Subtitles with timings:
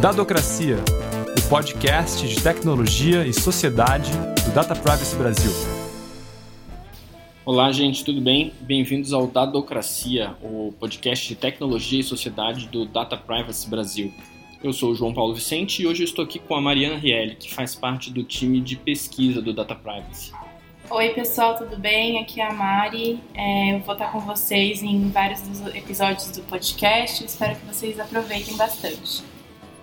[0.00, 0.76] Dadocracia,
[1.36, 4.12] o podcast de tecnologia e sociedade
[4.44, 5.50] do Data Privacy Brasil.
[7.44, 8.52] Olá, gente, tudo bem?
[8.60, 14.14] Bem-vindos ao Dadocracia, o podcast de tecnologia e sociedade do Data Privacy Brasil.
[14.62, 17.34] Eu sou o João Paulo Vicente e hoje eu estou aqui com a Mariana Rielli,
[17.34, 20.30] que faz parte do time de pesquisa do Data Privacy.
[20.90, 22.20] Oi, pessoal, tudo bem?
[22.20, 23.18] Aqui é a Mari.
[23.34, 27.24] É, eu vou estar com vocês em vários dos episódios do podcast.
[27.24, 29.26] Espero que vocês aproveitem bastante.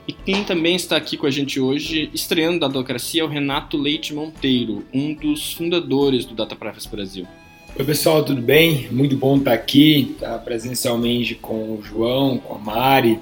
[0.08, 3.76] E quem também está aqui com a gente hoje, estreando da Adocracia, é o Renato
[3.76, 7.28] Leite Monteiro, um dos fundadores do Data Privacy Brasil.
[7.76, 8.88] Oi pessoal, tudo bem?
[8.92, 13.20] Muito bom estar aqui, estar presencialmente com o João, com a Mari,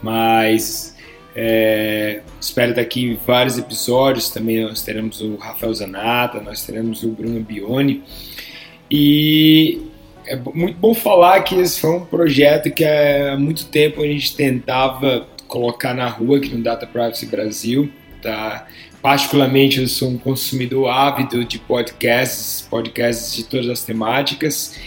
[0.00, 0.96] mas
[1.34, 4.30] é, espero estar aqui em vários episódios.
[4.30, 8.04] Também nós teremos o Rafael Zanata, nós teremos o Bruno Bione.
[8.88, 9.80] E
[10.24, 14.36] é muito bom falar que esse foi um projeto que há muito tempo a gente
[14.36, 17.90] tentava colocar na rua aqui no Data Privacy Brasil.
[18.22, 18.66] Tá?
[19.02, 24.78] Particularmente, eu sou um consumidor ávido de podcasts, podcasts de todas as temáticas,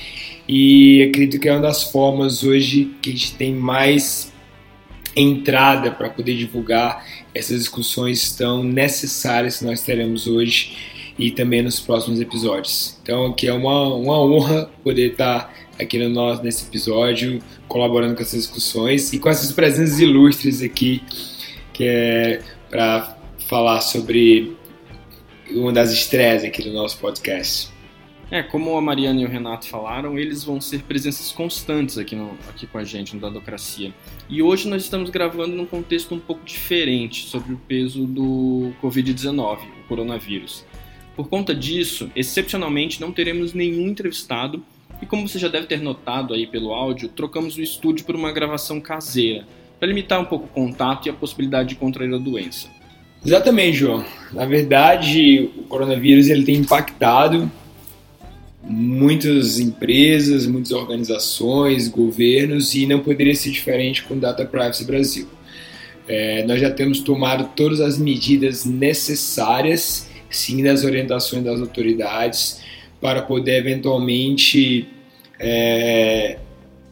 [0.47, 4.31] e acredito que é uma das formas hoje que a gente tem mais
[5.15, 10.75] entrada para poder divulgar essas discussões tão necessárias que nós teremos hoje
[11.17, 12.97] e também nos próximos episódios.
[13.01, 18.21] Então, aqui é uma, uma honra poder estar aqui no nosso, nesse episódio, colaborando com
[18.21, 21.01] essas discussões e com essas presenças ilustres aqui,
[21.73, 24.55] que é para falar sobre
[25.51, 27.71] uma das estreias aqui do nosso podcast.
[28.31, 32.35] É, como a Mariana e o Renato falaram, eles vão ser presenças constantes aqui, no,
[32.49, 33.93] aqui com a gente no Dadocracia.
[34.27, 39.59] E hoje nós estamos gravando num contexto um pouco diferente sobre o peso do Covid-19,
[39.83, 40.65] o coronavírus.
[41.15, 44.65] Por conta disso, excepcionalmente não teremos nenhum entrevistado
[45.03, 48.31] e como você já deve ter notado aí pelo áudio, trocamos o estúdio por uma
[48.31, 49.45] gravação caseira,
[49.77, 52.69] para limitar um pouco o contato e a possibilidade de contrair a doença.
[53.25, 54.05] Exatamente, João.
[54.31, 57.51] Na verdade, o coronavírus ele tem impactado
[58.63, 65.27] muitas empresas, muitas organizações, governos e não poderia ser diferente com Data Privacy Brasil.
[66.07, 72.62] É, nós já temos tomado todas as medidas necessárias, sim, das orientações das autoridades,
[73.03, 74.87] para poder eventualmente
[75.37, 76.37] é,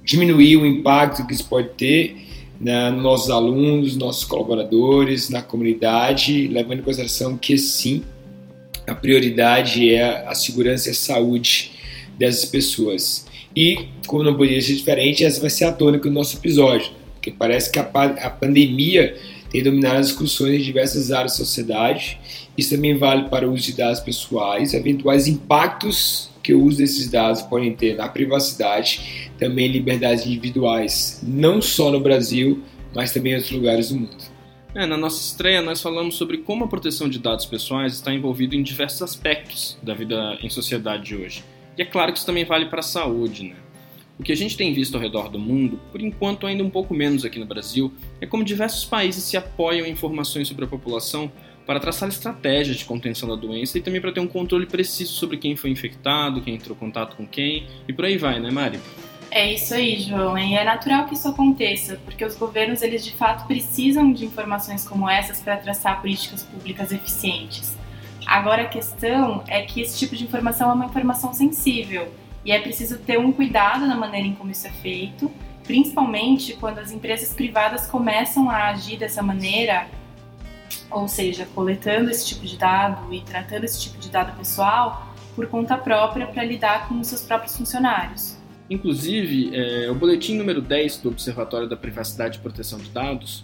[0.04, 2.18] diminuir o impacto que isso pode ter
[2.60, 8.04] né, nos nossos alunos, nossos colaboradores, na comunidade, levando em consideração que sim,
[8.86, 11.72] a prioridade é a segurança e a saúde
[12.20, 13.26] dessas pessoas.
[13.56, 17.32] E, como não poderia ser diferente, essa vai ser a tônica do nosso episódio, porque
[17.32, 19.16] parece que a, a pandemia
[19.52, 22.20] tem dominado as discussões em diversas áreas da sociedade
[22.58, 27.10] isso também vale para o uso de dados pessoais, eventuais impactos que o uso desses
[27.10, 32.64] dados podem ter na privacidade, também liberdades individuais, não só no Brasil,
[32.94, 34.32] mas também em outros lugares do mundo.
[34.74, 38.56] É, na nossa estreia, nós falamos sobre como a proteção de dados pessoais está envolvida
[38.56, 41.44] em diversos aspectos da vida em sociedade de hoje.
[41.78, 43.56] E é claro que isso também vale para a saúde, né?
[44.22, 46.94] O que a gente tem visto ao redor do mundo, por enquanto ainda um pouco
[46.94, 51.32] menos aqui no Brasil, é como diversos países se apoiam em informações sobre a população
[51.66, 55.38] para traçar estratégias de contenção da doença e também para ter um controle preciso sobre
[55.38, 58.80] quem foi infectado, quem entrou em contato com quem e por aí vai, né, Mari?
[59.32, 60.38] É isso aí, João.
[60.38, 64.88] E é natural que isso aconteça, porque os governos eles de fato precisam de informações
[64.88, 67.76] como essas para traçar políticas públicas eficientes.
[68.28, 72.08] Agora a questão é que esse tipo de informação é uma informação sensível
[72.46, 75.32] e é preciso ter um cuidado na maneira em como isso é feito,
[75.64, 79.88] principalmente quando as empresas privadas começam a agir dessa maneira
[80.90, 85.48] ou seja, coletando esse tipo de dado e tratando esse tipo de dado pessoal por
[85.48, 88.38] conta própria para lidar com os seus próprios funcionários.
[88.70, 93.44] Inclusive, é, o boletim número 10 do Observatório da Privacidade e Proteção de Dados,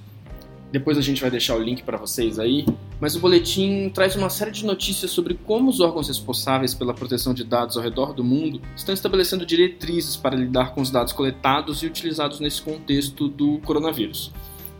[0.71, 2.65] depois a gente vai deixar o link para vocês aí,
[2.99, 7.33] mas o boletim traz uma série de notícias sobre como os órgãos responsáveis pela proteção
[7.33, 11.83] de dados ao redor do mundo estão estabelecendo diretrizes para lidar com os dados coletados
[11.83, 14.31] e utilizados nesse contexto do coronavírus.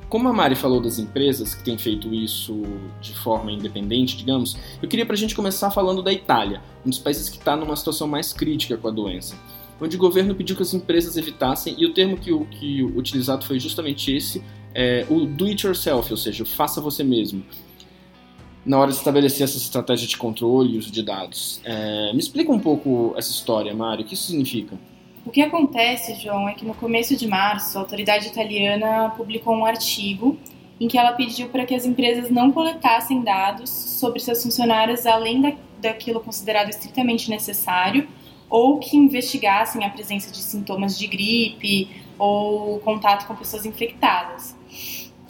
[0.10, 2.64] Como a Mari falou das empresas que têm feito isso
[3.02, 7.00] de forma independente, digamos, eu queria para a gente começar falando da Itália, um dos
[7.00, 9.36] países que está numa situação mais crítica com a doença,
[9.82, 13.60] onde o governo pediu que as empresas evitassem, e o termo que, que utilizado foi
[13.60, 14.42] justamente esse,
[14.74, 17.44] é, o do it yourself, ou seja, faça você mesmo,
[18.66, 21.62] na hora de estabelecer essa estratégia de controle e uso de dados.
[21.64, 24.78] É, me explica um pouco essa história, Mari, o que isso significa?
[25.26, 29.66] O que acontece, João, é que no começo de março, a autoridade italiana publicou um
[29.66, 30.38] artigo
[30.80, 35.42] em que ela pediu para que as empresas não coletassem dados sobre seus funcionários além
[35.42, 38.08] da, daquilo considerado estritamente necessário
[38.50, 44.57] ou que investigassem a presença de sintomas de gripe ou contato com pessoas infectadas.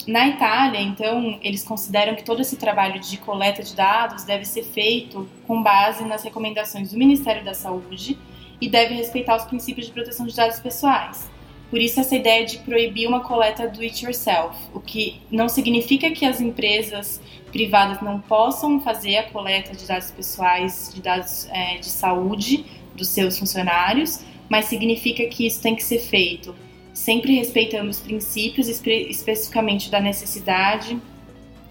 [0.08, 4.62] Na Itália, então, eles consideram que todo esse trabalho de coleta de dados deve ser
[4.62, 8.16] feito com base nas recomendações do Ministério da Saúde
[8.58, 11.30] e deve respeitar os princípios de proteção de dados pessoais.
[11.68, 16.10] Por isso, essa ideia de proibir uma coleta do it yourself, o que não significa
[16.10, 17.20] que as empresas
[17.52, 22.64] privadas não possam fazer a coleta de dados pessoais, de dados é, de saúde
[22.94, 26.54] dos seus funcionários, mas significa que isso tem que ser feito
[26.98, 31.00] sempre respeitando os princípios, espe especificamente da necessidade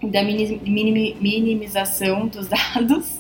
[0.02, 3.20] da minimização dos dados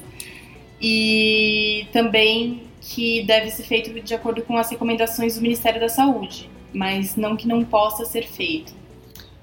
[0.82, 6.50] e também que deve ser feito de acordo com as recomendações do Ministério da Saúde,
[6.74, 8.74] mas não que não possa ser feito.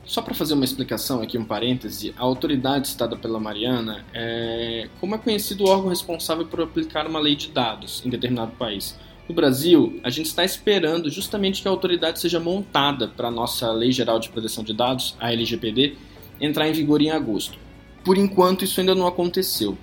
[0.05, 5.15] Só para fazer uma explicação aqui, um parêntese, a autoridade citada pela Mariana é, como
[5.15, 8.97] é conhecido o órgão responsável por aplicar uma lei de dados em determinado país.
[9.27, 13.73] No Brasil, a gente está esperando justamente que a autoridade seja montada para a nossa
[13.73, 15.95] Lei Geral de Proteção de Dados, a LGPD,
[16.39, 17.59] entrar em vigor em agosto.
[18.05, 19.79] Por enquanto, isso ainda não aconteceu.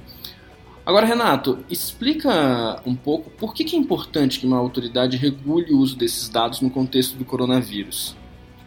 [0.85, 5.95] Agora, Renato, explica um pouco por que é importante que uma autoridade regule o uso
[5.95, 8.15] desses dados no contexto do coronavírus.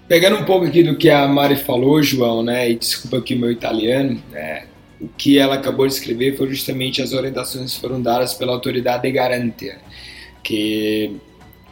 [0.08, 3.38] Pegando um pouco aqui do que a Mari falou, João, né, e desculpa aqui o
[3.38, 4.66] meu italiano, né,
[5.00, 9.10] o que ela acabou de escrever foi justamente as orientações que foram dadas pela autoridade
[9.10, 9.72] garante
[10.44, 11.16] que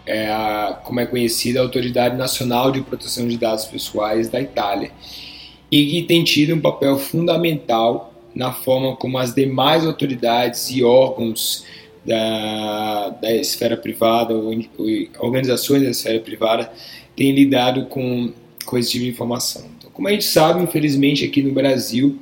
[0.04, 4.90] é a, como é conhecida, a Autoridade Nacional de Proteção de Dados Pessoais da Itália,
[5.70, 11.64] e que tem tido um papel fundamental na forma como as demais autoridades e órgãos
[12.04, 14.52] da, da esfera privada, ou,
[15.20, 16.72] organizações da esfera privada,
[17.14, 18.32] têm lidado com,
[18.64, 19.64] com esse tipo de informação.
[19.78, 22.18] Então, como a gente sabe, infelizmente aqui no Brasil,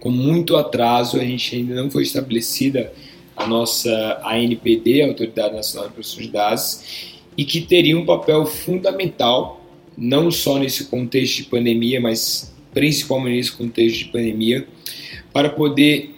[0.00, 2.92] com muito atraso, a gente ainda não foi estabelecida
[3.36, 8.46] a nossa ANPD, a Autoridade Nacional de Proteção de Dados, e que teria um papel
[8.46, 9.60] fundamental,
[9.96, 14.66] não só nesse contexto de pandemia, mas principalmente nesse contexto de pandemia,
[15.32, 16.14] para poder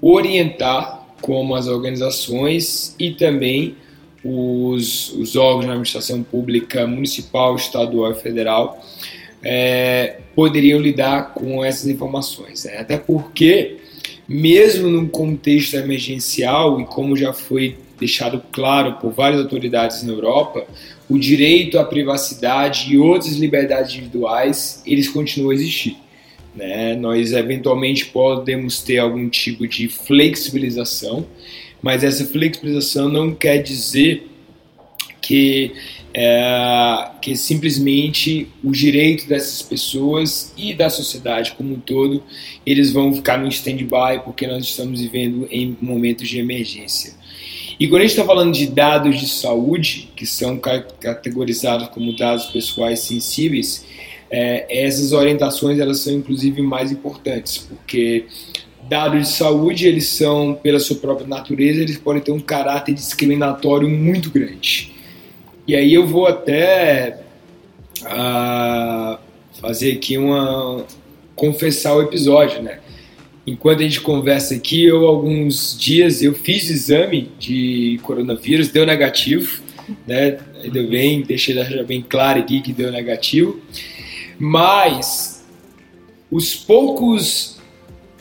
[0.00, 3.76] orientar como as organizações e também
[4.24, 8.80] os, os órgãos da administração pública municipal, estadual e federal
[9.42, 12.64] é, poderiam lidar com essas informações.
[12.64, 12.78] Né?
[12.78, 13.78] Até porque
[14.28, 20.66] mesmo num contexto emergencial, e como já foi deixado claro por várias autoridades na Europa,
[21.08, 25.96] o direito à privacidade e outras liberdades individuais, eles continuam a existir.
[26.54, 26.94] Né?
[26.96, 31.26] Nós eventualmente podemos ter algum tipo de flexibilização,
[31.80, 34.28] mas essa flexibilização não quer dizer
[35.20, 35.72] que
[36.14, 42.22] é, que simplesmente o direito dessas pessoas e da sociedade como um todo
[42.66, 47.14] eles vão ficar no stand-by porque nós estamos vivendo em momentos de emergência.
[47.80, 52.46] E quando a gente está falando de dados de saúde, que são categorizados como dados
[52.46, 53.84] pessoais sensíveis,
[54.30, 58.26] é, essas orientações elas são inclusive mais importantes, porque
[58.88, 63.88] dados de saúde eles são, pela sua própria natureza, eles podem ter um caráter discriminatório
[63.88, 64.92] muito grande.
[65.66, 67.20] E aí eu vou até
[68.02, 69.18] uh,
[69.60, 70.84] fazer aqui uma.
[71.36, 72.80] confessar o episódio, né?
[73.46, 79.62] Enquanto a gente conversa aqui, eu alguns dias eu fiz exame de coronavírus, deu negativo,
[80.06, 80.38] né?
[80.62, 83.60] Ainda bem, deixei já bem claro aqui que deu negativo.
[84.38, 85.44] Mas
[86.30, 87.60] os poucos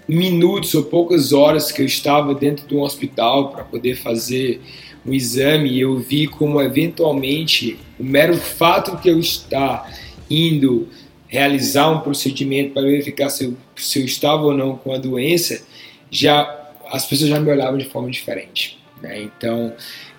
[0.08, 4.60] minutos ou poucas horas que eu estava dentro de um hospital para poder fazer
[5.05, 9.91] um exame eu vi como eventualmente o mero fato que eu estar
[10.29, 10.88] indo
[11.27, 15.63] realizar um procedimento para verificar se eu, se eu estava ou não com a doença,
[16.10, 16.60] já
[16.91, 18.77] as pessoas já me olhavam de forma diferente.
[19.01, 19.22] Né?
[19.22, 19.74] Então,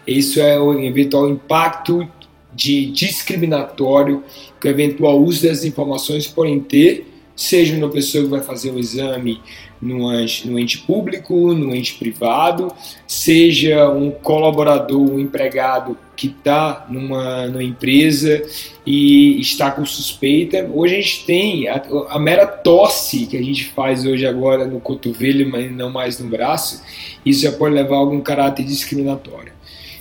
[0.07, 2.09] isso é o eventual impacto
[2.55, 4.25] de discriminatório
[4.61, 8.79] que o eventual uso dessas informações podem ter, seja uma pessoa que vai fazer um
[8.79, 9.41] exame
[9.83, 12.73] no ente, no ente público, no ente privado,
[13.05, 18.45] seja um colaborador, um empregado que está numa, numa empresa
[18.87, 20.71] e está com suspeita.
[20.73, 24.79] Hoje a gente tem a, a, mera tosse que a gente faz hoje agora no
[24.79, 26.81] cotovelo, mas não mais no braço,
[27.27, 29.53] isso já pode levar a algum caráter discriminatório.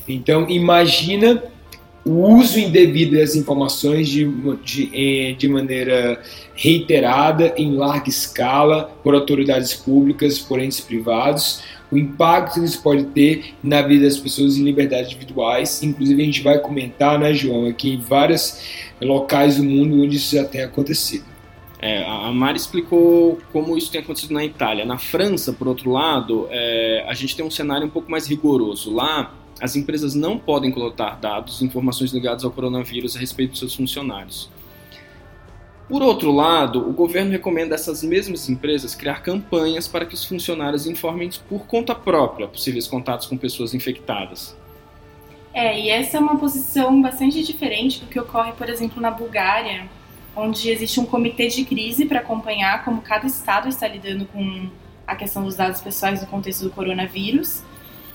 [0.07, 1.41] Então imagina
[2.03, 4.25] o uso indevido dessas informações de,
[4.63, 6.19] de, eh, de maneira
[6.55, 13.03] reiterada, em larga escala, por autoridades públicas, por entes privados, o impacto que isso pode
[13.05, 15.83] ter na vida das pessoas em liberdades individuais.
[15.83, 20.35] Inclusive, a gente vai comentar, né, João, aqui em vários locais do mundo onde isso
[20.35, 21.25] já tem acontecido.
[21.81, 24.85] É, a Mari explicou como isso tem acontecido na Itália.
[24.85, 28.93] Na França, por outro lado, é, a gente tem um cenário um pouco mais rigoroso.
[28.93, 33.75] Lá, as empresas não podem coletar dados, informações ligadas ao coronavírus a respeito dos seus
[33.75, 34.49] funcionários.
[35.87, 40.25] Por outro lado, o governo recomenda a essas mesmas empresas criar campanhas para que os
[40.25, 44.55] funcionários informem por conta própria possíveis contatos com pessoas infectadas.
[45.53, 49.89] É, e essa é uma posição bastante diferente do que ocorre, por exemplo, na Bulgária,
[50.35, 54.69] onde existe um comitê de crise para acompanhar como cada estado está lidando com
[55.05, 57.61] a questão dos dados pessoais no contexto do coronavírus.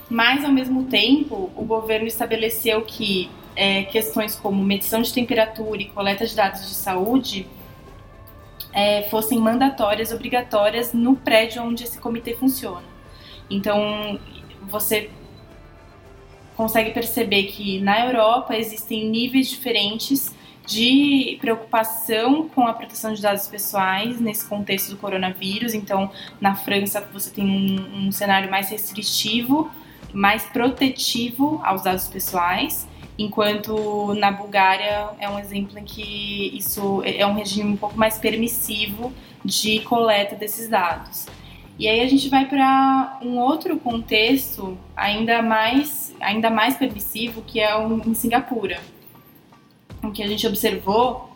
[0.08, 5.86] Mas, ao mesmo tempo, o governo estabeleceu que é, questões como medição de temperatura e
[5.86, 7.46] coleta de dados de saúde
[8.72, 12.84] é, fossem mandatórias, obrigatórias no prédio onde esse comitê funciona.
[13.48, 14.20] Então,
[14.62, 15.10] você
[16.54, 20.34] consegue perceber que na Europa existem níveis diferentes
[20.66, 25.74] de preocupação com a proteção de dados pessoais nesse contexto do coronavírus.
[25.74, 26.10] Então,
[26.40, 29.70] na França, você tem um, um cenário mais restritivo,
[30.16, 37.26] mais protetivo aos dados pessoais, enquanto na Bulgária é um exemplo em que isso é
[37.26, 39.12] um regime um pouco mais permissivo
[39.44, 41.26] de coleta desses dados.
[41.78, 47.60] E aí a gente vai para um outro contexto ainda mais, ainda mais permissivo, que
[47.60, 48.80] é o, em Singapura,
[50.02, 51.30] em que a gente observou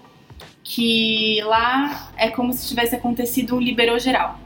[0.64, 4.39] que lá é como se tivesse acontecido um liberou geral.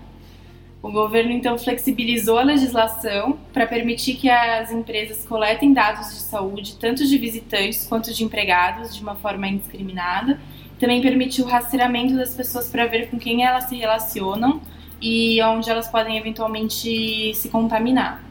[0.84, 6.76] O governo então flexibilizou a legislação para permitir que as empresas coletem dados de saúde,
[6.76, 10.38] tanto de visitantes quanto de empregados, de uma forma indiscriminada.
[10.78, 14.60] Também permitiu o rastreamento das pessoas para ver com quem elas se relacionam
[15.00, 18.22] e onde elas podem eventualmente se contaminar.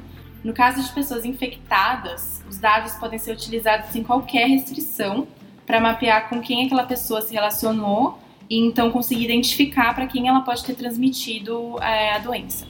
[0.44, 5.28] No caso de pessoas infectadas, os dados podem ser utilizados sem qualquer restrição
[5.66, 8.20] para mapear com quem aquela pessoa se relacionou
[8.50, 12.68] e então conseguir identificar para quem ela pode ter transmitido é, a doença.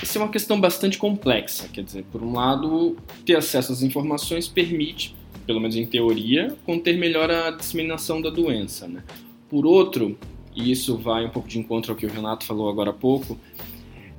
[0.00, 4.46] Essa é uma questão bastante complexa, quer dizer, por um lado, ter acesso às informações
[4.46, 5.14] permite,
[5.44, 8.86] pelo menos em teoria, conter melhor a disseminação da doença.
[8.86, 9.02] Né?
[9.48, 10.16] Por outro,
[10.54, 13.38] e isso vai um pouco de encontro ao que o Renato falou agora há pouco,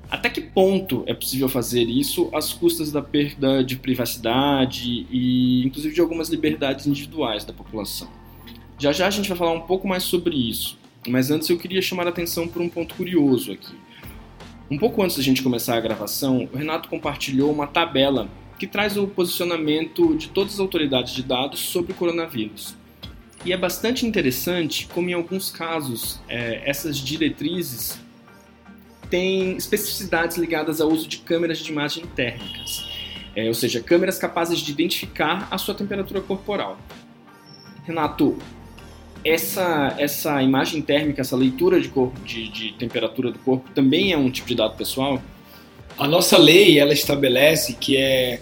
[0.09, 5.93] até que ponto é possível fazer isso às custas da perda de privacidade e, inclusive,
[5.93, 8.09] de algumas liberdades individuais da população?
[8.79, 11.81] Já já a gente vai falar um pouco mais sobre isso, mas antes eu queria
[11.81, 13.75] chamar a atenção por um ponto curioso aqui.
[14.71, 18.95] Um pouco antes da gente começar a gravação, o Renato compartilhou uma tabela que traz
[18.95, 22.73] o posicionamento de todas as autoridades de dados sobre o coronavírus.
[23.43, 27.99] E é bastante interessante como, em alguns casos, é, essas diretrizes
[29.09, 32.87] têm especificidades ligadas ao uso de câmeras de imagem térmicas,
[33.35, 36.77] é, ou seja, câmeras capazes de identificar a sua temperatura corporal.
[37.85, 38.37] Renato,
[39.23, 44.17] essa, essa imagem térmica, essa leitura de, corpo, de, de temperatura do corpo, também é
[44.17, 45.21] um tipo de dado pessoal?
[45.97, 48.41] A nossa lei ela estabelece que é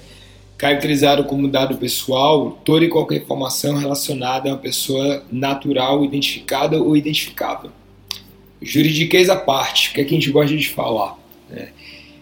[0.57, 6.97] caracterizado como dado pessoal toda e qualquer informação relacionada a uma pessoa natural, identificada ou
[6.97, 7.71] identificável.
[8.61, 11.17] Juridiquês à parte, que é que a gente gosta de falar.
[11.49, 11.69] Né?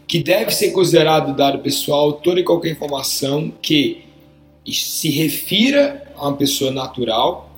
[0.05, 4.03] Que deve ser considerado dado pessoal toda e qualquer informação que
[4.69, 7.54] se refira a uma pessoa natural,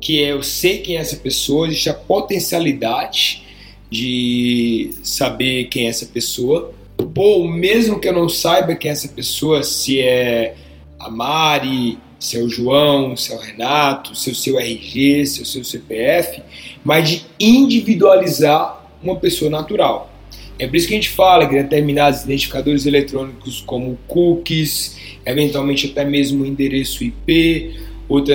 [0.00, 3.42] que é eu sei quem é essa pessoa, existe a potencialidade
[3.90, 6.72] de saber quem é essa pessoa,
[7.16, 10.54] ou mesmo que eu não saiba quem é essa pessoa, se é
[10.98, 15.26] a Mari, se é o João, se é o Renato, se é o seu RG,
[15.26, 16.42] se é o seu CPF,
[16.84, 20.12] mas de individualizar uma pessoa natural.
[20.58, 26.04] É por isso que a gente fala que determinados identificadores eletrônicos, como cookies, eventualmente até
[26.04, 27.76] mesmo endereço IP,
[28.08, 28.34] outra,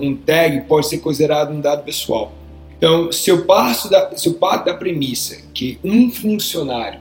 [0.00, 2.32] um tag, pode ser considerado um dado pessoal.
[2.76, 7.00] Então, se eu, passo da, se eu parto da premissa que um funcionário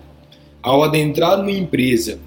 [0.62, 2.20] ao adentrar numa empresa,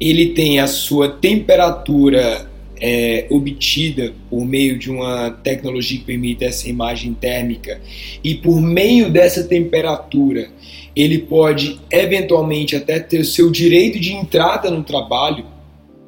[0.00, 6.68] ele tem a sua temperatura é, obtida por meio de uma tecnologia que permite essa
[6.68, 7.80] imagem térmica
[8.24, 10.48] e por meio dessa temperatura
[10.96, 15.44] ele pode eventualmente até ter o seu direito de entrada no trabalho.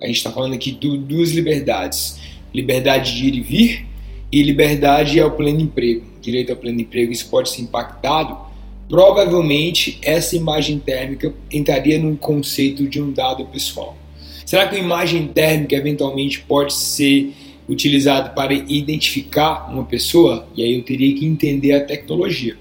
[0.02, 2.18] A gente está falando aqui de duas liberdades:
[2.54, 3.86] liberdade de ir e vir
[4.30, 6.04] e liberdade ao pleno emprego.
[6.20, 8.52] Direito ao pleno emprego, isso pode ser impactado
[8.92, 13.96] provavelmente essa imagem térmica entraria num conceito de um dado pessoal.
[14.44, 17.32] Será que a imagem térmica eventualmente pode ser
[17.66, 20.46] utilizada para identificar uma pessoa?
[20.54, 22.54] E aí eu teria que entender a tecnologia.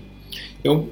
[0.62, 0.88] Então,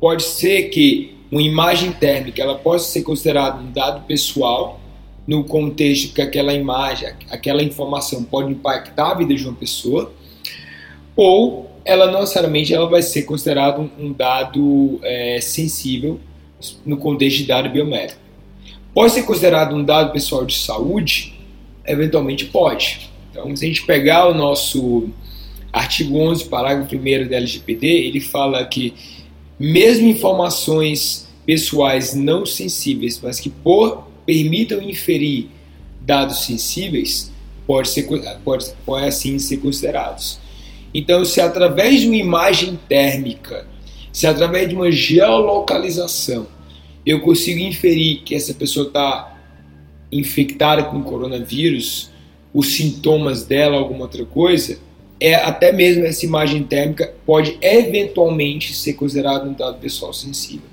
[0.00, 4.80] pode ser que uma imagem térmica ela possa ser considerada um dado pessoal
[5.26, 10.12] no contexto que aquela imagem, aquela informação pode impactar a vida de uma pessoa,
[11.14, 16.20] ou ela não necessariamente ela vai ser considerada um, dado é, sensível
[16.84, 18.20] no contexto de dado biométrico.
[18.92, 21.34] Pode ser considerado um dado pessoal de saúde?
[21.86, 23.10] Eventualmente pode.
[23.30, 25.08] Então, se a gente pegar o nosso
[25.72, 28.94] artigo 11, parágrafo 1 da LGPD, ele fala que
[29.58, 35.48] mesmo informações pessoais não sensíveis, mas que por, permitam inferir
[36.00, 37.32] dados sensíveis,
[37.66, 38.06] pode, ser,
[38.44, 40.38] pode, pode assim ser considerados.
[40.94, 43.66] Então, se através de uma imagem térmica,
[44.12, 46.46] se através de uma geolocalização,
[47.04, 49.36] eu consigo inferir que essa pessoa está
[50.12, 52.12] infectada com coronavírus,
[52.54, 54.78] os sintomas dela, alguma outra coisa,
[55.18, 60.69] é até mesmo essa imagem térmica pode eventualmente ser considerado um dado pessoal sensível.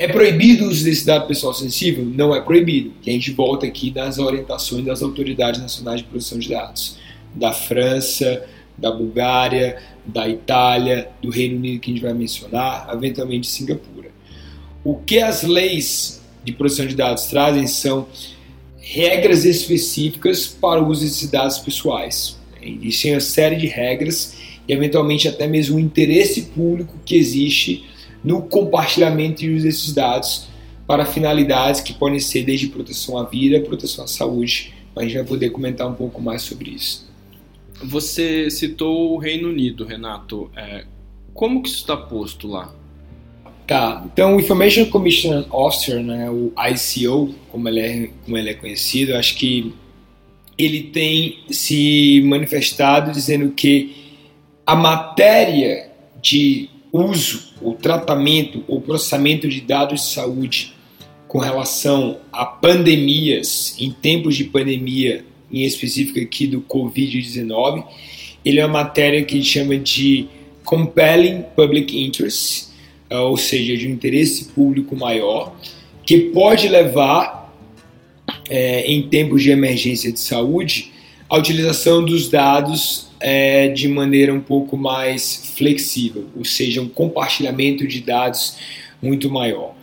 [0.00, 2.02] É proibido o uso desse dado pessoal sensível?
[2.02, 2.90] Não é proibido.
[3.04, 6.96] E a gente volta aqui nas orientações das autoridades nacionais de proteção de dados,
[7.34, 8.46] da França,
[8.78, 9.76] da Bulgária,
[10.06, 14.08] da Itália, do Reino Unido que a gente vai mencionar, eventualmente Singapura.
[14.82, 18.08] O que as leis de proteção de dados trazem são
[18.78, 22.38] regras específicas para o uso desses dados pessoais.
[22.62, 24.34] Existem uma série de regras
[24.66, 27.89] e, eventualmente, até mesmo o interesse público que existe
[28.22, 30.48] no compartilhamento e uso desses dados
[30.86, 34.74] para finalidades que podem ser desde proteção à vida, proteção à saúde.
[34.94, 37.08] Mas a gente vai poder comentar um pouco mais sobre isso.
[37.82, 40.50] Você citou o Reino Unido, Renato.
[40.56, 40.84] É,
[41.32, 42.74] como que isso está posto lá?
[43.66, 48.54] Tá, então o Information Commission Officer, né, o ICO, como ele é, como ele é
[48.54, 49.72] conhecido, acho que
[50.58, 54.18] ele tem se manifestado dizendo que
[54.66, 55.88] a matéria
[56.20, 60.74] de uso, o tratamento, o processamento de dados de saúde
[61.28, 67.84] com relação a pandemias, em tempos de pandemia, em específico aqui do Covid-19,
[68.44, 70.26] ele é uma matéria que chama de
[70.64, 72.68] compelling public interest,
[73.10, 75.54] ou seja, de um interesse público maior,
[76.04, 77.54] que pode levar,
[78.48, 80.92] é, em tempos de emergência de saúde,
[81.28, 87.86] a utilização dos dados é, de maneira um pouco mais flexível, ou seja, um compartilhamento
[87.86, 88.56] de dados
[89.02, 89.74] muito maior.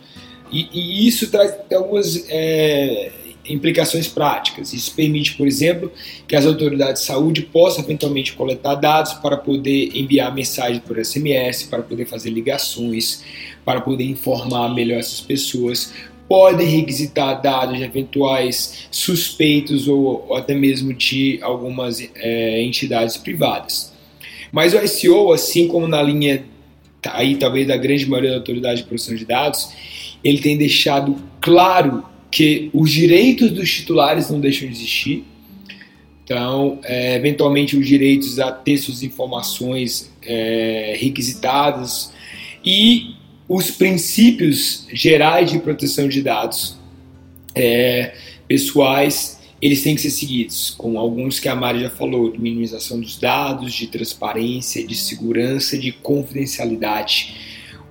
[0.50, 3.12] E, e isso traz algumas é,
[3.48, 4.72] implicações práticas.
[4.72, 5.92] Isso permite, por exemplo,
[6.26, 11.64] que as autoridades de saúde possam eventualmente coletar dados para poder enviar mensagem por SMS,
[11.64, 13.22] para poder fazer ligações,
[13.64, 15.92] para poder informar melhor essas pessoas.
[16.28, 23.92] Podem requisitar dados de eventuais suspeitos ou, ou até mesmo de algumas é, entidades privadas.
[24.52, 26.44] Mas o SEO, assim como na linha
[27.06, 29.70] aí talvez da grande maioria da autoridade de proteção de dados,
[30.22, 35.24] ele tem deixado claro que os direitos dos titulares não deixam de existir.
[36.24, 42.12] Então, é, eventualmente, os direitos a ter suas informações é, requisitadas
[42.64, 43.14] e
[43.48, 46.76] os princípios gerais de proteção de dados
[47.54, 48.14] é,
[48.46, 53.00] pessoais, eles têm que ser seguidos, com alguns que a Mari já falou, de minimização
[53.00, 57.34] dos dados, de transparência, de segurança, de confidencialidade.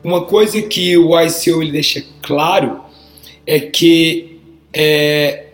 [0.04, 2.82] Uma coisa que o ICO ele deixa claro
[3.46, 4.40] é que
[4.72, 5.46] é,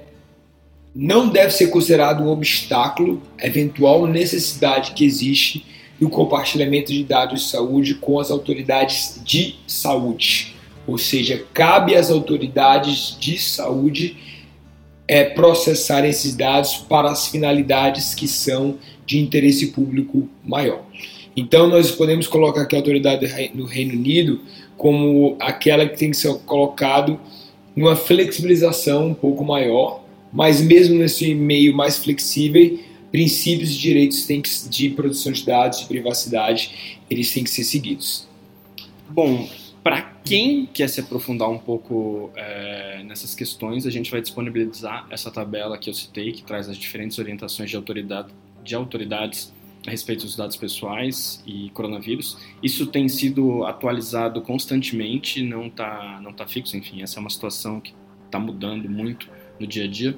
[0.94, 5.66] não deve ser considerado um obstáculo eventual necessidade que existe
[6.04, 10.54] no compartilhamento de dados de saúde com as autoridades de saúde.
[10.86, 14.18] Ou seja, cabe às autoridades de saúde
[15.08, 20.84] é, processar esses dados para as finalidades que são de interesse público maior.
[21.36, 24.42] Então, nós podemos colocar aqui a autoridade do Reino Unido
[24.78, 27.18] como aquela que tem que ser colocado
[27.76, 32.78] numa flexibilização um pouco maior, mas mesmo nesse meio mais flexível,
[33.14, 37.64] princípios e direitos têm que, de produção de dados, de privacidade, eles têm que ser
[37.64, 38.28] seguidos.
[39.08, 39.48] Bom,
[39.84, 45.30] para quem quer se aprofundar um pouco é, nessas questões, a gente vai disponibilizar essa
[45.30, 48.30] tabela que eu citei, que traz as diferentes orientações de, autoridade,
[48.64, 49.54] de autoridades
[49.86, 52.40] a respeito dos dados pessoais e coronavírus.
[52.64, 57.80] Isso tem sido atualizado constantemente, não está não tá fixo, enfim, essa é uma situação
[57.80, 57.94] que
[58.26, 60.18] está mudando muito no dia a dia.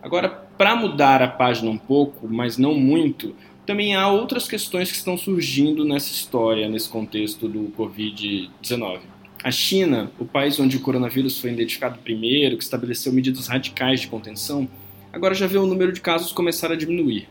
[0.00, 3.34] Agora, para mudar a página um pouco, mas não muito,
[3.66, 9.00] também há outras questões que estão surgindo nessa história, nesse contexto do Covid-19.
[9.42, 14.06] A China, o país onde o coronavírus foi identificado primeiro, que estabeleceu medidas radicais de
[14.06, 14.68] contenção,
[15.12, 17.28] agora já vê o número de casos começar a diminuir.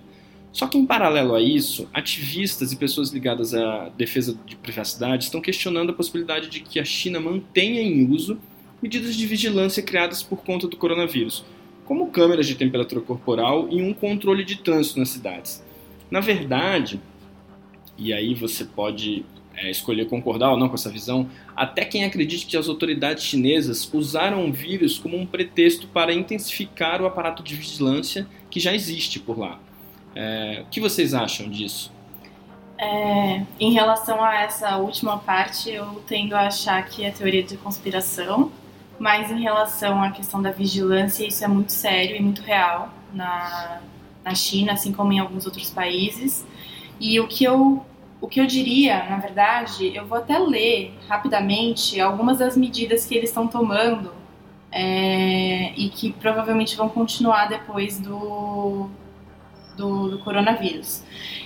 [0.52, 5.39] Só que, em paralelo a isso, ativistas e pessoas ligadas à defesa de privacidade estão
[5.39, 8.38] questionando a possibilidade de que a China mantenha em uso
[8.82, 11.46] medidas de vigilância criadas por conta do coronavírus,
[11.92, 15.62] como câmeras de temperatura corporal e um controle de trânsito nas cidades.
[16.10, 17.02] Na verdade,
[17.98, 22.46] e aí você pode é, escolher concordar ou não com essa visão, até quem acredite
[22.46, 27.56] que as autoridades chinesas usaram o vírus como um pretexto para intensificar o aparato de
[27.56, 29.60] vigilância que já existe por lá.
[30.16, 31.92] É, o que vocês acham disso?
[32.78, 37.58] É, em relação a essa última parte, eu tendo a achar que é teoria de
[37.58, 38.50] conspiração,
[39.02, 43.82] mas em relação à questão da vigilância, isso é muito sério e muito real na,
[44.24, 46.46] na China, assim como em alguns outros países.
[47.00, 47.84] E o que eu
[48.22, 53.16] o que eu diria, na verdade, eu vou até ler rapidamente algumas das medidas que
[53.16, 54.14] eles estão tomando
[54.72, 58.88] é, e que provavelmente vão continuar depois do,
[59.76, 61.04] do, do, coronavírus.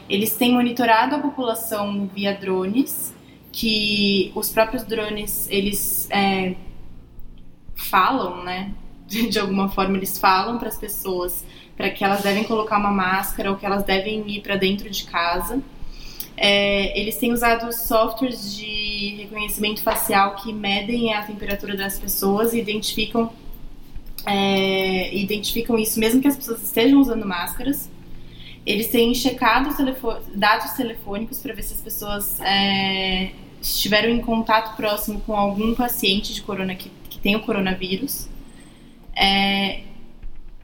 [0.10, 3.16] Eles têm monitorado a população via drones,
[3.54, 6.56] que os próprios drones eles é,
[7.76, 8.72] falam, né?
[9.08, 11.46] De alguma forma eles falam para as pessoas
[11.78, 15.04] para que elas devem colocar uma máscara ou que elas devem ir para dentro de
[15.04, 15.62] casa.
[16.38, 22.60] É, eles têm usado softwares de reconhecimento facial que medem a temperatura das pessoas e
[22.60, 23.32] identificam,
[24.26, 27.90] é, identificam isso mesmo que as pessoas estejam usando máscaras.
[28.66, 29.70] Eles têm checado
[30.34, 36.34] dados telefônicos para ver se as pessoas é, estiveram em contato próximo com algum paciente
[36.34, 36.90] de corona que
[37.26, 38.30] tem o coronavírus.
[39.16, 39.80] É,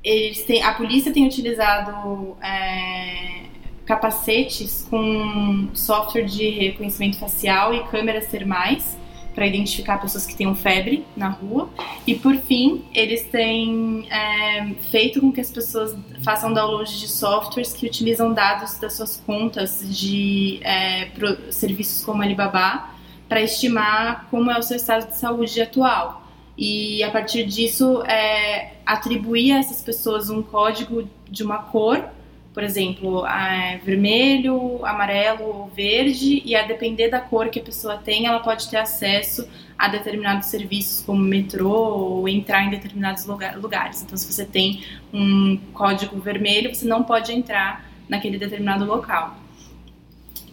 [0.04, 3.46] eles têm, a polícia tem utilizado é,
[3.84, 8.96] capacetes com software de reconhecimento facial e câmeras termais
[9.34, 11.68] para identificar pessoas que tenham febre na rua.
[12.06, 17.74] E por fim, eles têm é, feito com que as pessoas façam download de softwares
[17.74, 21.10] que utilizam dados das suas contas de é,
[21.50, 22.88] serviços como Alibaba
[23.28, 26.21] para estimar como é o seu estado de saúde atual.
[26.62, 32.08] E a partir disso, é, atribuir a essas pessoas um código de uma cor
[32.54, 37.98] por exemplo, é vermelho, amarelo ou verde, e a depender da cor que a pessoa
[37.98, 39.48] tem, ela pode ter acesso
[39.78, 44.04] a determinados serviços como metrô ou entrar em determinados lugares.
[44.04, 49.38] Então, se você tem um código vermelho, você não pode entrar naquele determinado local.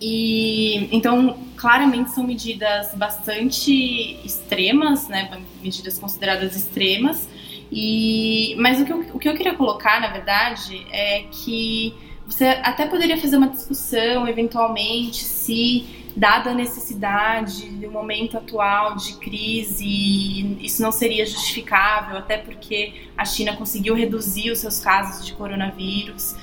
[0.00, 7.28] E então, claramente são medidas bastante extremas, né, medidas consideradas extremas,
[7.70, 11.94] e, mas o que, eu, o que eu queria colocar, na verdade, é que
[12.26, 15.84] você até poderia fazer uma discussão, eventualmente, se,
[16.16, 23.24] dada a necessidade do momento atual de crise, isso não seria justificável, até porque a
[23.24, 26.34] China conseguiu reduzir os seus casos de coronavírus.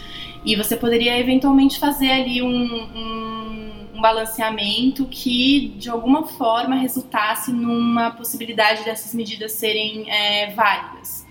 [0.46, 7.52] E você poderia eventualmente fazer ali um, um, um, balanceamento que de alguma forma resultasse
[7.52, 11.26] numa possibilidade dessas medidas serem é, válidas,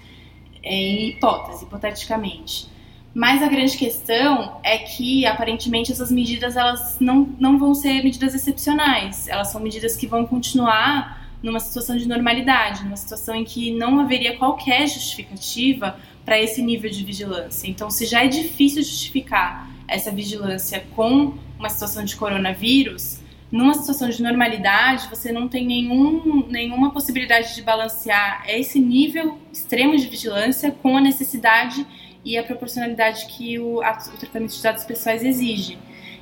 [0.63, 2.69] é, em hipótese, hipoteticamente.
[3.15, 8.35] Mas a grande questão é que aparentemente essas medidas elas não, não vão ser medidas
[8.35, 13.71] excepcionais, elas são medidas que vão continuar numa situação de normalidade, numa situação em que
[13.71, 17.69] não haveria qualquer justificativa para esse nível de vigilância.
[17.69, 23.21] Então, se já é difícil justificar essa vigilância com uma situação de coronavírus,
[23.53, 29.97] numa situação de normalidade, você não tem nenhum, nenhuma possibilidade de balancear esse nível extremo
[29.97, 31.87] de vigilância com a necessidade
[32.25, 35.79] e a proporcionalidade que o, o tratamento de dados pessoais exige.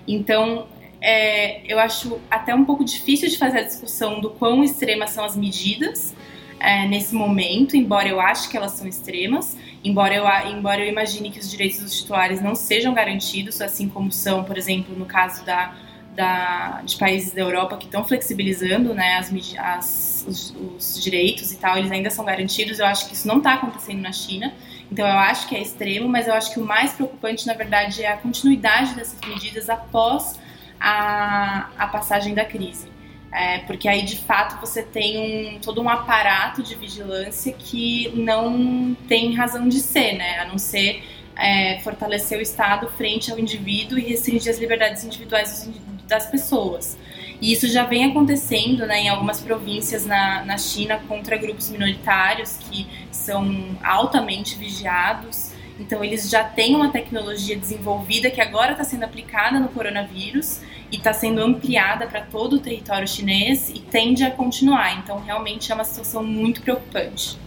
[0.07, 0.67] Então,
[1.01, 5.25] é, eu acho até um pouco difícil de fazer a discussão do quão extremas são
[5.25, 6.15] as medidas
[6.61, 11.31] é, nesse momento, embora eu ache que elas são extremas, embora eu, embora eu imagine
[11.31, 15.45] que os direitos dos titulares não sejam garantidos, assim como são, por exemplo, no caso
[15.45, 15.75] da,
[16.15, 21.57] da, de países da Europa que estão flexibilizando né, as, as, os, os, direitos e
[21.57, 22.79] tal, eles ainda são garantidos.
[22.79, 24.53] Eu acho que isso não está acontecendo na China.
[24.91, 28.03] Então eu acho que é extremo, mas eu acho que o mais preocupante, na verdade,
[28.03, 30.39] é a continuidade dessas medidas após
[30.79, 32.92] a, a passagem da crise.
[33.33, 38.95] É, porque aí de fato você tem um, todo um aparato de vigilância que não
[39.09, 40.41] tem razão de ser, né?
[40.41, 41.03] A não ser
[41.35, 45.71] é, fortalecer o Estado frente ao indivíduo e restringir as liberdades individuais
[46.07, 46.99] das pessoas.
[47.41, 52.59] E isso já vem acontecendo né, em algumas províncias na, na China contra grupos minoritários
[52.59, 59.05] que são altamente vigiados então, eles já têm uma tecnologia desenvolvida que agora está sendo
[59.05, 60.61] aplicada no coronavírus
[60.93, 64.99] e está sendo ampliada para todo o território chinês e tende a continuar.
[65.03, 67.39] Então, realmente é uma situação muito preocupante.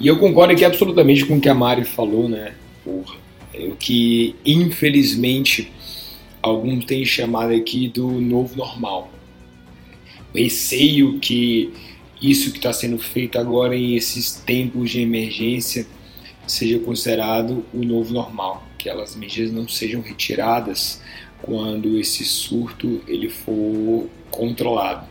[0.00, 2.54] E eu concordo aqui absolutamente com o que a Mari falou, né?
[2.82, 3.16] Porra,
[3.52, 5.70] é o que infelizmente
[6.40, 9.10] alguns têm chamado aqui do novo normal.
[10.34, 11.72] Receio que
[12.22, 15.86] isso que está sendo feito agora em esses tempos de emergência
[16.46, 21.02] seja considerado o novo normal, que elas medidas não sejam retiradas
[21.42, 25.06] quando esse surto ele for controlado.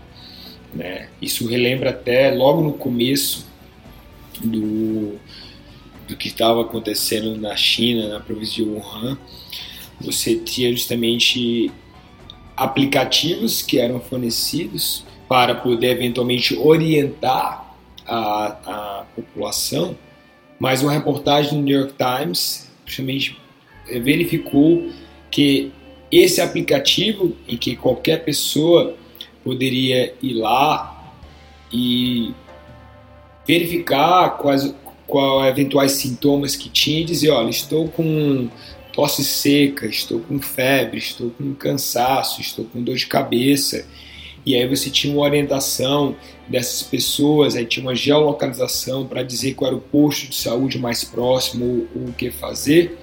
[0.74, 1.10] Né?
[1.22, 3.48] Isso relembra até logo no começo
[4.44, 5.16] do,
[6.08, 9.18] do que estava acontecendo na China, na província de Wuhan,
[10.00, 11.72] você tinha justamente
[12.56, 18.46] aplicativos que eram fornecidos para poder eventualmente orientar a,
[19.02, 19.98] a população,
[20.60, 23.38] mas uma reportagem do New York Times justamente
[24.02, 24.90] verificou
[25.30, 25.72] que
[26.12, 28.96] esse aplicativo em que qualquer pessoa
[29.44, 31.14] poderia ir lá
[31.72, 32.34] e
[33.48, 34.74] verificar quais,
[35.06, 38.50] quais eventuais sintomas que tinha e dizer, olha, estou com
[38.92, 43.86] tosse seca, estou com febre, estou com cansaço, estou com dor de cabeça.
[44.46, 46.16] E aí você tinha uma orientação
[46.48, 51.04] dessas pessoas, aí tinha uma geolocalização para dizer qual era o posto de saúde mais
[51.04, 52.98] próximo, o que fazer.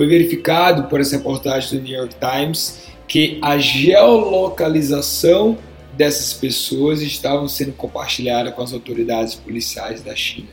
[0.00, 5.58] Foi verificado por essa reportagem do New York Times que a geolocalização
[5.92, 10.48] dessas pessoas estavam sendo compartilhada com as autoridades policiais da China.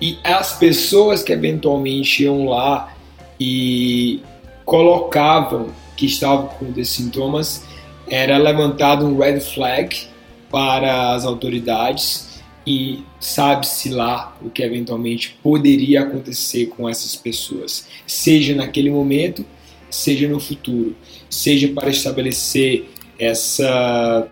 [0.00, 2.94] E as pessoas que eventualmente iam lá
[3.40, 4.20] e
[4.64, 7.64] colocavam que estavam com esses sintomas,
[8.08, 10.06] era levantado um red flag
[10.48, 12.31] para as autoridades
[12.66, 19.44] e sabe-se lá o que eventualmente poderia acontecer com essas pessoas, seja naquele momento,
[19.90, 20.96] seja no futuro,
[21.28, 24.28] seja para estabelecer essa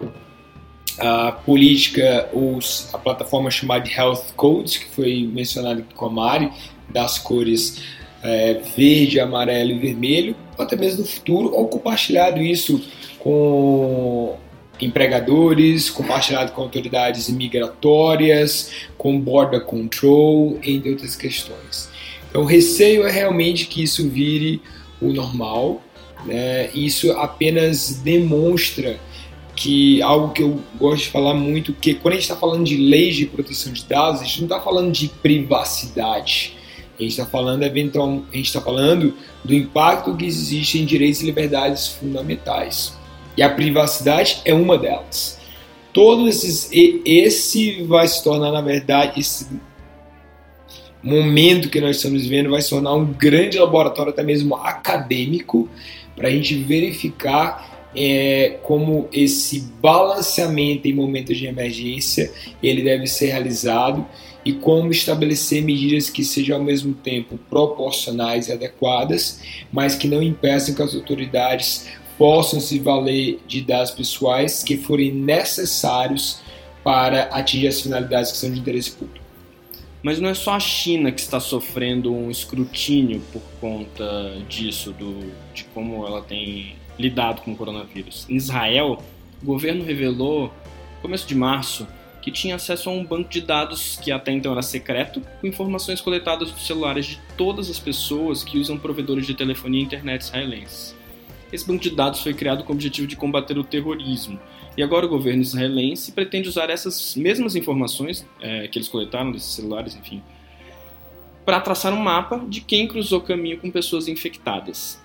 [0.98, 6.50] a política, os, a plataforma chamada de Health Codes, que foi mencionada com a Mari,
[6.90, 7.82] das cores
[8.22, 12.82] é, verde, amarelo e vermelho, ou até mesmo no futuro, ou compartilhado isso
[13.18, 14.36] com
[14.80, 21.90] empregadores, compartilhado com autoridades migratórias, com border control, entre outras questões.
[22.28, 24.62] Então, o receio é realmente que isso vire
[25.00, 25.82] o normal.
[26.24, 26.70] Né?
[26.74, 28.98] Isso apenas demonstra
[29.56, 32.76] que algo que eu gosto de falar muito, que quando a gente está falando de
[32.76, 36.56] leis de proteção de dados, a gente não está falando de privacidade.
[36.98, 39.14] A gente está falando, eventual, a gente está falando
[39.44, 42.98] do impacto que existe em direitos e liberdades fundamentais.
[43.40, 45.40] E a privacidade é uma delas.
[45.94, 46.68] Todos esses,
[47.06, 49.48] esse vai se tornar, na verdade, esse
[51.02, 55.70] momento que nós estamos vivendo vai se tornar um grande laboratório, até mesmo acadêmico,
[56.14, 62.30] para a gente verificar é, como esse balanceamento em momentos de emergência
[62.62, 64.06] ele deve ser realizado
[64.44, 69.40] e como estabelecer medidas que sejam ao mesmo tempo proporcionais e adequadas,
[69.72, 71.88] mas que não impeçam que as autoridades
[72.20, 76.42] possam se valer de dados pessoais que forem necessários
[76.84, 79.24] para atingir as finalidades que são de interesse público.
[80.02, 85.32] Mas não é só a China que está sofrendo um escrutínio por conta disso, do,
[85.54, 88.26] de como ela tem lidado com o coronavírus.
[88.28, 89.02] Em Israel,
[89.42, 90.52] o governo revelou,
[91.00, 91.88] começo de março,
[92.20, 96.02] que tinha acesso a um banco de dados que até então era secreto, com informações
[96.02, 100.99] coletadas dos celulares de todas as pessoas que usam provedores de telefonia e internet israelenses.
[101.52, 104.38] Esse banco de dados foi criado com o objetivo de combater o terrorismo.
[104.76, 109.52] E agora o governo israelense pretende usar essas mesmas informações é, que eles coletaram desses
[109.52, 110.22] celulares, enfim,
[111.44, 115.00] para traçar um mapa de quem cruzou caminho com pessoas infectadas.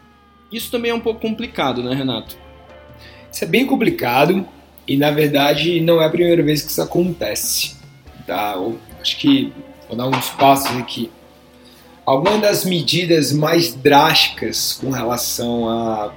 [0.51, 2.37] Isso também é um pouco complicado, né, Renato?
[3.31, 4.47] Isso é bem complicado
[4.87, 7.75] e, na verdade, não é a primeira vez que isso acontece.
[8.27, 8.53] Tá?
[8.53, 9.51] Eu acho que
[9.87, 11.09] vou dar uns passos aqui.
[12.05, 16.13] Algumas das medidas mais drásticas com relação a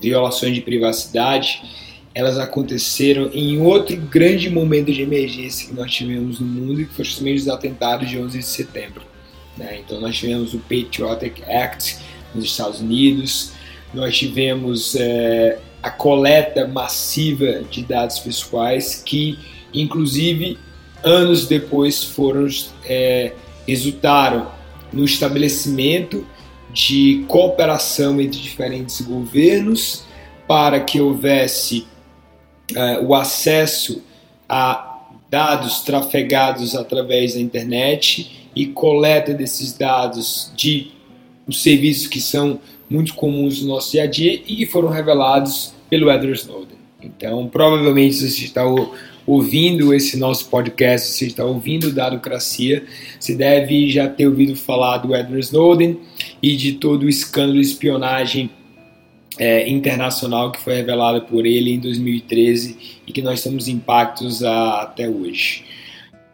[0.00, 1.62] violações de privacidade,
[2.14, 7.04] elas aconteceram em outro grande momento de emergência que nós tivemos no mundo, que foi
[7.04, 9.02] justamente os atentados de 11 de setembro.
[9.56, 9.80] Né?
[9.84, 11.98] Então nós tivemos o Patriotic Act
[12.34, 13.52] nos Estados Unidos,
[13.92, 19.38] nós tivemos é, a coleta massiva de dados pessoais que,
[19.72, 20.58] inclusive,
[21.02, 22.46] anos depois foram
[22.84, 23.32] é,
[23.66, 24.50] resultaram
[24.92, 26.26] no estabelecimento
[26.72, 30.04] de cooperação entre diferentes governos
[30.46, 31.86] para que houvesse
[32.72, 34.02] uh, o acesso
[34.48, 34.98] a
[35.30, 40.92] dados trafegados através da internet e coleta desses dados de
[41.46, 45.72] os serviços que são muito comuns no nosso dia a dia e que foram revelados
[45.88, 46.78] pelo Edward Snowden.
[47.02, 48.62] Então, provavelmente você está
[49.26, 52.84] ouvindo esse nosso podcast, você está ouvindo Dadocracia,
[53.18, 55.98] você deve já ter ouvido falar do Edward Snowden
[56.42, 58.50] e de todo o escândalo de espionagem
[59.38, 64.82] é, internacional que foi revelado por ele em 2013 e que nós temos impactos a,
[64.82, 65.64] até hoje.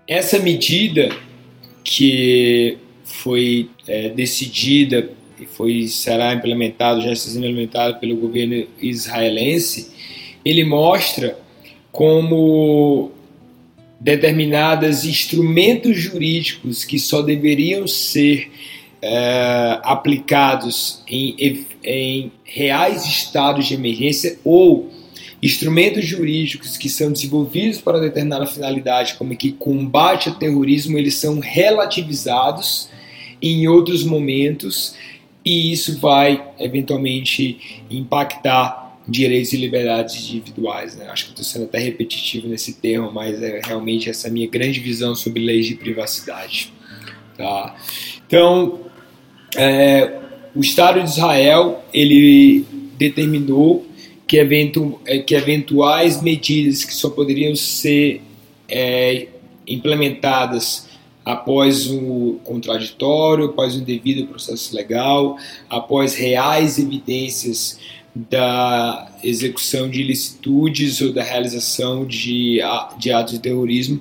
[0.08, 1.08] Essa medida
[1.82, 9.90] que foi é, decidida e foi será implementada, já está sendo implementada pelo governo israelense,
[10.44, 11.38] ele mostra
[11.90, 13.12] como
[14.00, 18.50] determinados instrumentos jurídicos que só deveriam ser
[19.06, 24.90] é, aplicados em, em reais estados de emergência ou
[25.42, 31.38] instrumentos jurídicos que são desenvolvidos para determinada finalidade, como que combate ao terrorismo, eles são
[31.38, 32.88] relativizados
[33.42, 34.96] em outros momentos
[35.44, 40.96] e isso vai eventualmente impactar direitos e liberdades individuais.
[40.96, 41.08] Né?
[41.10, 45.14] Acho que estou sendo até repetitivo nesse termo, mas é realmente essa minha grande visão
[45.14, 46.72] sobre leis de privacidade.
[47.36, 47.76] Tá?
[48.26, 48.83] Então,
[49.56, 50.20] é,
[50.54, 52.64] o Estado de Israel ele
[52.96, 53.86] determinou
[54.26, 58.22] que, eventu, é, que eventuais medidas que só poderiam ser
[58.68, 59.28] é,
[59.66, 60.88] implementadas
[61.24, 65.38] após o contraditório, após o devido processo legal,
[65.70, 67.78] após reais evidências
[68.14, 72.60] da execução de ilicitudes ou da realização de,
[72.98, 74.00] de atos de terrorismo,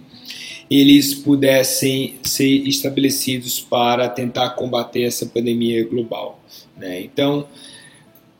[0.69, 6.41] eles pudessem ser estabelecidos para tentar combater essa pandemia global.
[6.78, 7.02] Né?
[7.02, 7.47] Então,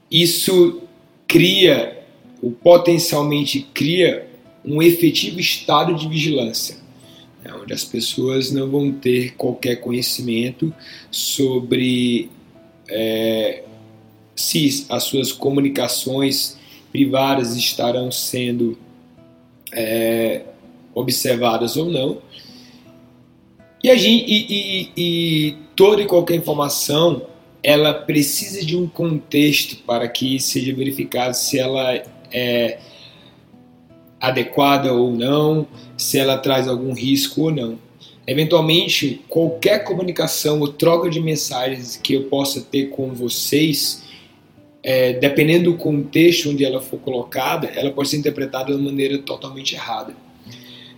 [0.10, 0.82] isso
[1.28, 2.04] cria,
[2.42, 4.28] ou potencialmente cria,
[4.66, 6.78] um efetivo estado de vigilância,
[7.44, 7.52] né?
[7.62, 10.74] onde as pessoas não vão ter qualquer conhecimento
[11.12, 12.30] sobre
[12.88, 13.64] é,
[14.36, 16.58] se as suas comunicações
[16.92, 18.78] privadas estarão sendo
[19.72, 20.44] é,
[20.94, 22.20] observadas ou não.
[23.84, 27.24] E, a gente, e, e, e toda e qualquer informação
[27.62, 31.94] ela precisa de um contexto para que seja verificado se ela
[32.32, 32.80] é
[34.20, 37.80] adequada ou não, se ela traz algum risco ou não.
[38.26, 44.04] Eventualmente, qualquer comunicação ou troca de mensagens que eu possa ter com vocês
[44.82, 49.18] é, dependendo do contexto onde ela for colocada, ela pode ser interpretada de uma maneira
[49.18, 50.14] totalmente errada.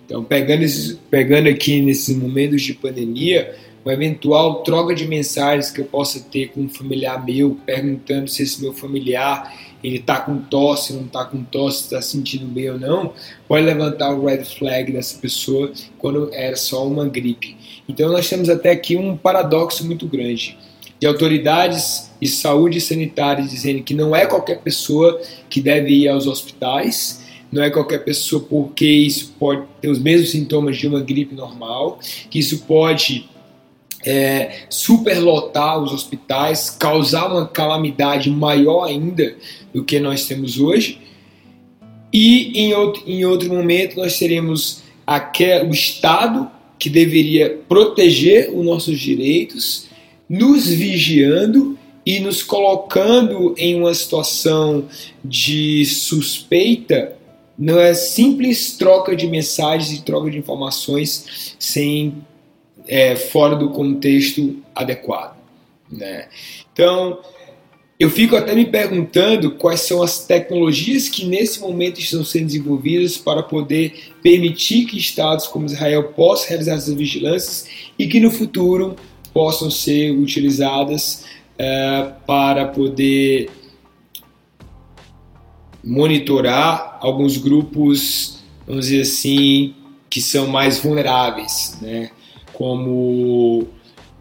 [0.05, 5.81] Então, pegando, esses, pegando aqui nesses momentos de pandemia, uma eventual troca de mensagens que
[5.81, 10.39] eu possa ter com um familiar meu, perguntando se esse meu familiar ele está com
[10.39, 13.13] tosse, não está com tosse, está sentindo bem ou não,
[13.47, 17.55] pode levantar o red flag dessa pessoa quando era só uma gripe.
[17.87, 20.57] Então nós temos até aqui um paradoxo muito grande
[20.99, 26.25] de autoridades de saúde sanitária dizendo que não é qualquer pessoa que deve ir aos
[26.25, 31.35] hospitais, não é qualquer pessoa porque isso pode ter os mesmos sintomas de uma gripe
[31.35, 33.29] normal, que isso pode
[34.05, 39.35] é, superlotar os hospitais, causar uma calamidade maior ainda
[39.73, 40.99] do que nós temos hoje.
[42.13, 48.63] E em outro, em outro momento nós teremos aquele, o Estado que deveria proteger os
[48.65, 49.87] nossos direitos,
[50.29, 54.85] nos vigiando e nos colocando em uma situação
[55.23, 57.15] de suspeita,
[57.57, 62.23] não é simples troca de mensagens e troca de informações sem
[62.87, 65.37] é, fora do contexto adequado.
[65.89, 66.27] Né?
[66.73, 67.19] Então,
[67.97, 73.17] eu fico até me perguntando quais são as tecnologias que nesse momento estão sendo desenvolvidas
[73.17, 78.95] para poder permitir que estados como Israel possam realizar essas vigilâncias e que no futuro
[79.33, 81.23] possam ser utilizadas
[81.57, 83.49] é, para poder
[85.81, 89.75] monitorar alguns grupos, vamos dizer assim,
[90.09, 92.09] que são mais vulneráveis, né?
[92.51, 93.67] como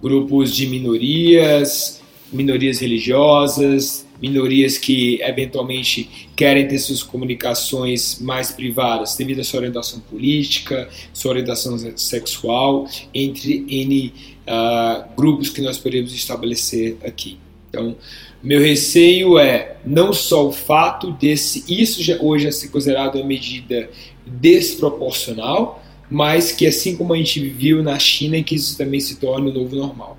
[0.03, 9.41] grupos de minorias, minorias religiosas, minorias que eventualmente querem ter suas comunicações mais privadas devido
[9.41, 14.13] à sua orientação política, sua orientação sexual, entre N
[14.47, 17.39] uh, grupos que nós podemos estabelecer aqui.
[17.71, 17.97] Então,
[18.45, 23.25] meu receio é não só o fato desse isso já, hoje é ser considerado uma
[23.25, 23.89] medida
[24.27, 29.51] desproporcional, mas que assim como a gente viu na China, que isso também se torne
[29.51, 30.19] o novo normal.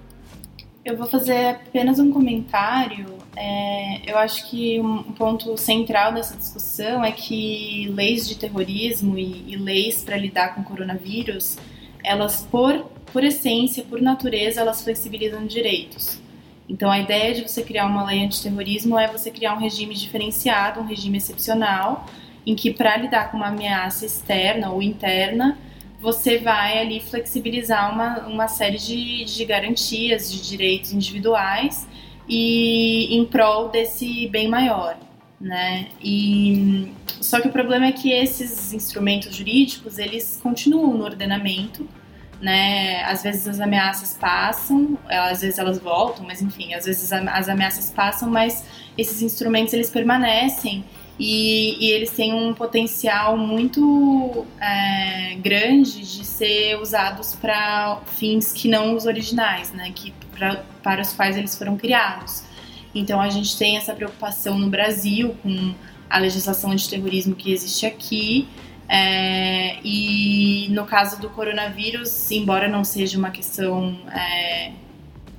[0.83, 3.05] Eu vou fazer apenas um comentário.
[3.35, 9.53] É, eu acho que um ponto central dessa discussão é que leis de terrorismo e,
[9.53, 11.57] e leis para lidar com o coronavírus,
[12.03, 16.24] elas por, por essência, por natureza, elas flexibilizam direitos.
[16.67, 20.79] Então a ideia de você criar uma lei antiterrorismo é você criar um regime diferenciado,
[20.79, 22.05] um regime excepcional,
[22.45, 25.57] em que para lidar com uma ameaça externa ou interna,
[25.99, 31.87] você vai ali flexibilizar uma, uma série de, de garantias, de direitos individuais
[32.27, 34.97] e em prol desse bem maior,
[35.39, 35.87] né?
[36.03, 36.91] E
[37.21, 41.87] só que o problema é que esses instrumentos jurídicos eles continuam no ordenamento,
[42.41, 43.03] né?
[43.03, 47.91] Às vezes as ameaças passam, às vezes elas voltam, mas enfim, às vezes as ameaças
[47.91, 48.65] passam, mas
[48.97, 50.83] esses instrumentos eles permanecem
[51.17, 58.67] e, e, eles têm um potencial muito é, grande de ser usados para fins que
[58.67, 59.93] não os originais, né?
[59.95, 62.43] Que pra, para os quais eles foram criados.
[62.93, 65.73] Então a gente tem essa preocupação no Brasil com
[66.09, 68.47] a legislação antiterrorismo que existe aqui.
[68.87, 74.71] É, e no caso do coronavírus, embora não seja uma questão é,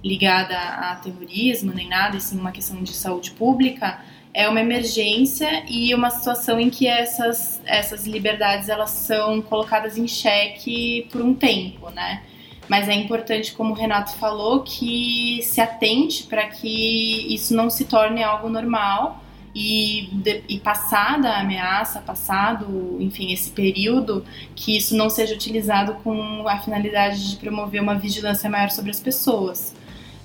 [0.04, 4.00] ligada a terrorismo nem nada, e sim uma questão de saúde pública,
[4.34, 10.06] é uma emergência e uma situação em que essas, essas liberdades elas são colocadas em
[10.06, 12.22] xeque por um tempo, né?
[12.68, 17.84] Mas é importante, como o Renato falou, que se atente para que isso não se
[17.84, 19.22] torne algo normal
[19.58, 24.22] e, de, e passada a ameaça, passado, enfim, esse período,
[24.54, 29.00] que isso não seja utilizado com a finalidade de promover uma vigilância maior sobre as
[29.00, 29.74] pessoas.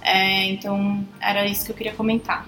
[0.02, 2.46] É, então, era isso que eu queria comentar.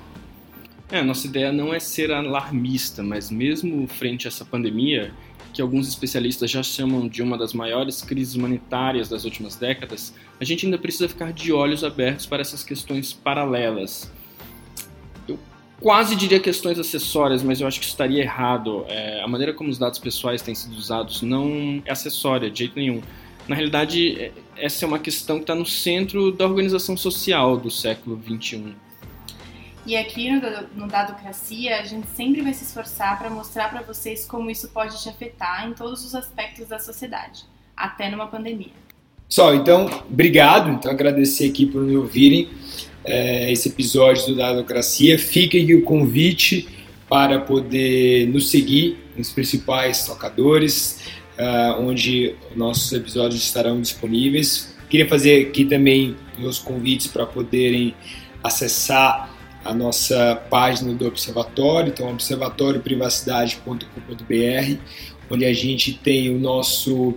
[0.91, 5.13] É, nossa ideia não é ser alarmista, mas mesmo frente a essa pandemia,
[5.53, 10.43] que alguns especialistas já chamam de uma das maiores crises humanitárias das últimas décadas, a
[10.43, 14.11] gente ainda precisa ficar de olhos abertos para essas questões paralelas.
[15.80, 18.86] Quase diria questões acessórias, mas eu acho que isso estaria errado.
[18.88, 22.76] É, a maneira como os dados pessoais têm sido usados não é acessória de jeito
[22.76, 23.01] nenhum.
[23.47, 27.69] Na realidade, é, essa é uma questão que está no centro da organização social do
[27.69, 28.74] século XXI.
[29.86, 30.41] E aqui no,
[30.76, 35.01] no Dadocracia, a gente sempre vai se esforçar para mostrar para vocês como isso pode
[35.01, 37.43] te afetar em todos os aspectos da sociedade,
[37.76, 38.71] até numa pandemia.
[39.28, 40.69] Pessoal, então, obrigado.
[40.69, 42.49] Então, agradecer aqui por me ouvirem
[43.06, 45.18] é, esse episódio do Dadocracia.
[45.20, 46.68] Fica aqui o convite
[47.10, 51.01] para poder nos seguir nos principais tocadores,
[51.38, 54.76] uh, onde nossos episódios estarão disponíveis.
[54.89, 57.95] Queria fazer aqui também meus convites para poderem
[58.43, 59.34] acessar
[59.64, 64.78] a nossa página do Observatório, então observatórioprivacidade.com.br,
[65.30, 67.14] onde a gente tem o nosso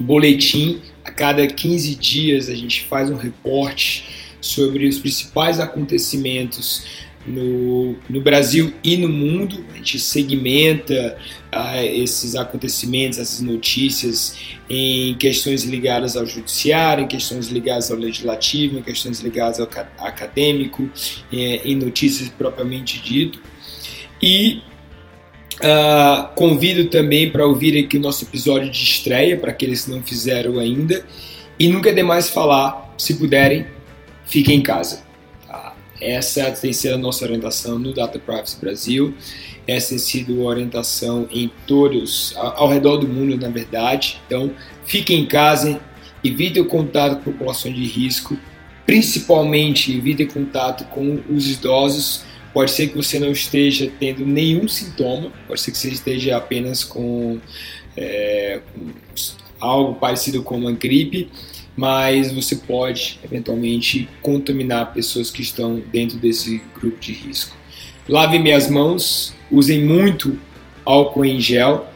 [0.00, 0.80] boletim.
[1.04, 6.84] A cada 15 dias a gente faz um reporte sobre os principais acontecimentos
[7.26, 9.64] no, no Brasil e no mundo.
[9.72, 11.16] A gente segmenta
[11.50, 14.36] ah, esses acontecimentos, essas notícias
[14.68, 19.68] em questões ligadas ao judiciário, em questões ligadas ao legislativo, em questões ligadas ao
[19.98, 20.90] acadêmico,
[21.32, 23.40] eh, em notícias propriamente dito.
[24.20, 24.62] E
[25.62, 30.02] ah, convido também para ouvir aqui o nosso episódio de estreia, para aqueles que não
[30.02, 31.04] fizeram ainda.
[31.58, 33.66] E nunca é demais falar, se puderem,
[34.24, 35.02] fiquem em casa.
[36.02, 39.14] Essa tem sido a nossa orientação no Data Privacy Brasil.
[39.68, 44.20] Essa tem sido a orientação em todos, ao redor do mundo, na verdade.
[44.26, 44.50] Então,
[44.84, 45.80] fiquem em casa,
[46.24, 48.36] evitem o contato com a população de risco,
[48.84, 52.24] principalmente evitem contato com os idosos.
[52.52, 56.82] Pode ser que você não esteja tendo nenhum sintoma, pode ser que você esteja apenas
[56.82, 57.38] com,
[57.96, 58.90] é, com
[59.60, 61.30] algo parecido com uma gripe
[61.76, 67.56] mas você pode eventualmente contaminar pessoas que estão dentro desse grupo de risco.
[68.08, 70.38] Lavem as mãos, usem muito
[70.84, 71.86] álcool em gel,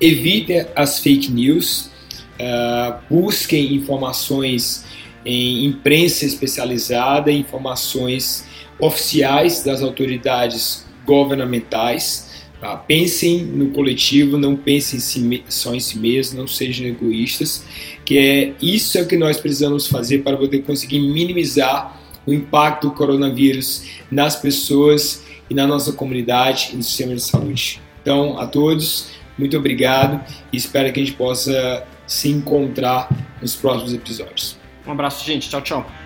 [0.00, 1.90] evitem as fake news,
[2.38, 4.84] uh, busquem informações
[5.24, 8.44] em imprensa especializada, informações
[8.78, 12.33] oficiais das autoridades governamentais
[12.64, 12.78] Tá?
[12.78, 17.62] Pensem no coletivo, não pensem em si, só em si mesmos, não sejam egoístas,
[18.06, 22.88] que é isso é o que nós precisamos fazer para poder conseguir minimizar o impacto
[22.88, 27.82] do coronavírus nas pessoas e na nossa comunidade e no sistema de saúde.
[28.00, 33.10] Então, a todos, muito obrigado e espero que a gente possa se encontrar
[33.42, 34.56] nos próximos episódios.
[34.86, 35.50] Um abraço, gente.
[35.50, 36.03] Tchau, tchau.